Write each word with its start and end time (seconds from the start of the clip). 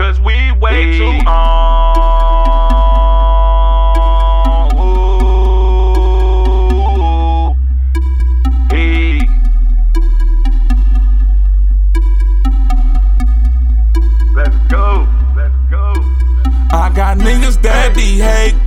Cause 0.00 0.18
we 0.18 0.50
way 0.52 0.96
too 0.96 1.04
on. 1.28 1.90
Ooh. 4.74 5.90
Hey. 8.70 9.28
Let's 14.34 14.56
go. 14.70 15.06
Let's 15.36 15.54
go. 15.70 15.92
I 16.72 16.90
got 16.96 17.18
niggas 17.18 17.60
that 17.60 17.94
be 17.94 18.20
hate 18.20 18.59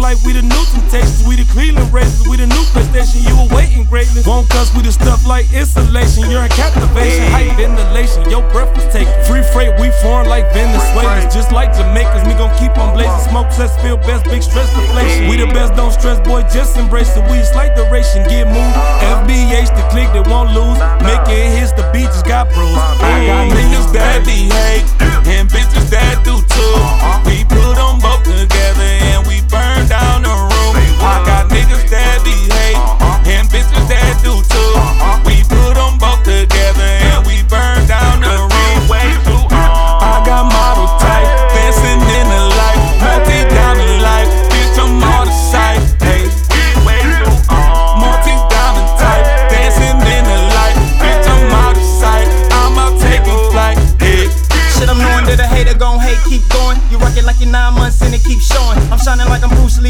like 0.00 0.16
we 0.24 0.32
the 0.32 0.42
new 0.42 0.64
temptations. 0.72 1.22
We 1.28 1.36
the 1.36 1.44
Cleveland 1.52 1.92
races. 1.92 2.26
We 2.26 2.36
the 2.36 2.48
new 2.48 2.64
PlayStation. 2.72 3.22
You 3.28 3.36
awaiting 3.44 3.84
greatness. 3.84 4.26
Won't 4.26 4.48
cuss, 4.48 4.72
we 4.74 4.82
the 4.82 4.92
stuff 4.92 5.26
like 5.26 5.52
insulation. 5.52 6.30
You're 6.32 6.48
in 6.48 6.52
captivation. 6.56 7.28
Hype 7.30 7.56
ventilation. 7.60 8.28
Your 8.32 8.42
breath 8.50 8.72
was 8.74 8.88
taken. 8.88 9.12
Free 9.28 9.44
freight, 9.52 9.76
we 9.78 9.92
foreign 10.00 10.28
like 10.28 10.48
Venezuelans. 10.56 11.32
Just 11.32 11.52
like 11.52 11.76
Jamaicans. 11.76 12.26
We 12.26 12.34
gon' 12.34 12.52
keep 12.56 12.72
on 12.80 12.96
blazing. 12.96 13.30
Smoke, 13.30 13.52
let's 13.60 13.76
feel 13.84 13.96
best. 14.08 14.24
Big 14.24 14.42
stress 14.42 14.72
deflation. 14.72 15.28
We 15.28 15.36
the 15.36 15.46
best, 15.52 15.76
don't 15.76 15.92
stress, 15.92 16.18
boy. 16.26 16.42
Just 16.48 16.76
embrace 16.76 17.16
it. 17.16 17.24
We 17.30 17.44
slight 17.44 17.76
duration. 17.76 18.24
Get 18.26 18.48
moved. 18.48 18.76
FBH, 19.04 19.70
the 19.76 19.84
click 19.92 20.08
that 20.16 20.26
won't 20.26 20.56
lose. 20.56 20.80
Making 21.04 21.60
hits, 21.60 21.72
the 21.76 21.84
beat 21.92 22.08
just 22.08 22.26
got 22.26 22.48
bruised. 22.50 22.80
I 23.04 23.26
got 23.28 23.52
niggas 23.52 23.92
that 23.92 24.24
be 24.24 24.48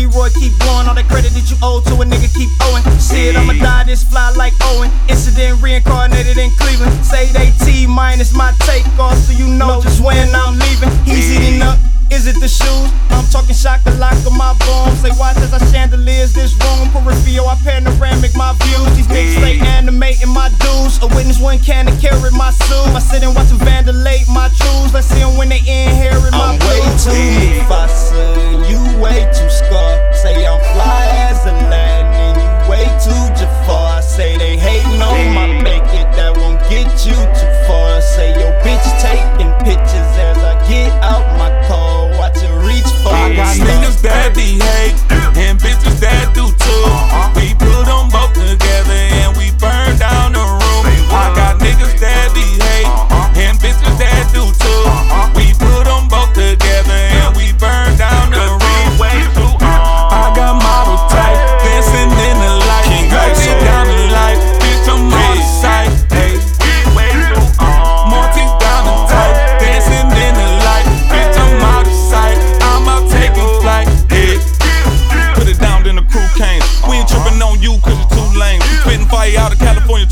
Leroy, 0.00 0.30
keep 0.32 0.56
blowing. 0.64 0.88
All 0.88 0.96
that 0.96 1.08
credit 1.12 1.36
that 1.36 1.44
you 1.52 1.56
owe 1.60 1.84
to 1.84 1.94
a 2.00 2.04
nigga, 2.08 2.32
keep 2.32 2.48
owing. 2.64 2.84
Shit, 2.96 3.36
I'ma 3.36 3.52
die 3.52 3.84
this 3.84 4.02
fly 4.02 4.32
like 4.32 4.54
Owen. 4.72 4.88
Incident 5.08 5.60
reincarnated 5.60 6.38
in 6.38 6.48
Cleveland. 6.56 6.92
Say 7.04 7.28
they 7.36 7.52
T 7.60 7.86
minus 7.86 8.32
my 8.32 8.52
takeoff, 8.64 9.16
so 9.18 9.32
you 9.36 9.46
know 9.46 9.80
just 9.82 10.00
when 10.00 10.32
I'm 10.34 10.56
leaving. 10.56 10.88
He's 11.04 11.28
eating 11.36 11.60
up. 11.60 11.78
Is 12.10 12.26
it 12.26 12.40
the 12.40 12.48
shoes? 12.48 12.90
I'm 13.14 13.22
talking 13.30 13.54
shakalaka, 13.54 14.34
my 14.34 14.56
bones. 14.66 14.98
Say, 14.98 15.14
watch 15.14 15.36
as 15.38 15.54
I 15.54 15.62
chandeliers 15.70 16.32
this 16.34 16.58
room. 16.58 16.90
Peripheral, 16.90 17.46
I 17.46 17.54
panoramic 17.62 18.34
my 18.34 18.50
views. 18.66 18.90
These 18.96 19.06
niggas 19.06 19.38
stay 19.38 19.60
animating 19.78 20.32
my 20.32 20.50
dues. 20.58 20.98
A 21.02 21.06
witness 21.14 21.38
one 21.38 21.60
can 21.60 21.86
to 21.86 21.94
carry 22.02 22.32
my 22.32 22.50
suit. 22.50 22.90
I 22.96 22.98
sit 22.98 23.22
and 23.22 23.36
watch 23.36 23.48
them 23.48 23.62
vandalate 23.62 24.26
my 24.26 24.48
truths. 24.58 24.92
Let's 24.92 25.06
see 25.06 25.20
them 25.20 25.36
when 25.38 25.50
they 25.50 25.60
inherit 25.60 25.79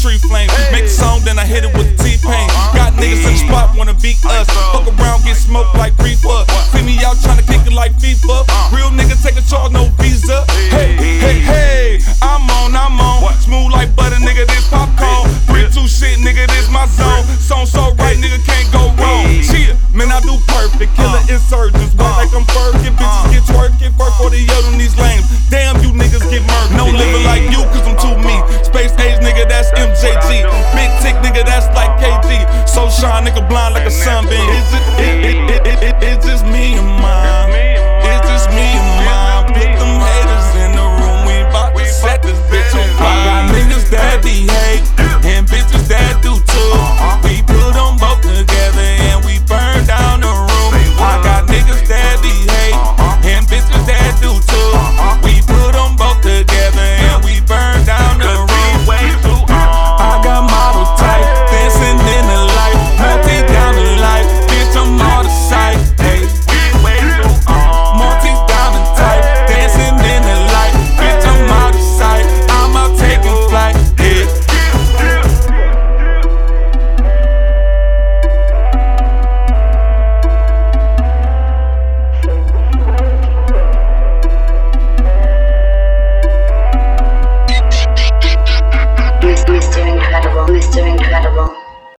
Tree 0.08 0.16
flames. 0.24 0.48
Make 0.72 0.84
a 0.84 0.88
song, 0.88 1.20
then 1.20 1.38
I 1.38 1.44
hit 1.44 1.69
it 1.69 1.72
with 1.76 1.92
the 1.92 2.00
T-Pain. 2.00 2.32
Uh-huh. 2.32 2.72
Got 2.72 2.96
niggas 2.96 3.28
in 3.28 3.36
the 3.36 3.44
spot 3.44 3.76
wanna 3.76 3.92
beat 3.92 4.16
us. 4.24 4.48
Fuck 4.72 4.88
around, 4.88 5.20
get 5.20 5.36
smoked 5.36 5.76
like 5.76 5.92
reefer. 6.00 6.48
See 6.72 6.80
me 6.80 6.96
out 7.04 7.20
trying 7.20 7.36
to 7.36 7.44
kick 7.44 7.60
it 7.69 7.76
like 7.76 7.92
FIFA. 8.00 8.48
Uh. 8.48 8.72
Real 8.72 8.88
nigga 8.88 9.20
take 9.20 9.36
a 9.36 9.44
charge, 9.44 9.68
no 9.68 9.92
visa. 10.00 10.48
Hey, 10.72 10.97
hey, 10.97 11.38
hey, 11.44 12.00
I'm 12.24 12.41
on, 12.64 12.72
I'm 12.72 12.97
on. 12.97 13.36
Smooth 13.44 13.68
like 13.68 13.92
butter, 13.92 14.16
nigga, 14.24 14.48
this 14.48 14.64
popcorn. 14.72 15.28
Three, 15.44 15.68
two 15.68 15.84
shit, 15.84 16.16
nigga, 16.24 16.48
this 16.56 16.72
my 16.72 16.88
zone. 16.88 17.28
Song 17.36 17.68
so 17.68 17.92
right, 18.00 18.16
nigga, 18.16 18.41
can't 18.48 18.72
go 18.72 18.88
wrong. 18.97 19.28
Cheer, 19.44 19.76
man, 19.92 20.08
I 20.08 20.24
do 20.24 20.41
perfect. 20.48 20.88
Killer 20.97 21.20
uh. 21.20 21.36
insurgents, 21.36 21.78
it, 34.74 34.82
it, 35.00 35.36
it, 35.50 35.66
it, 35.66 35.82
it, 35.82 35.96
it's 36.02 36.26
just 36.26 36.44
me. 36.46 36.57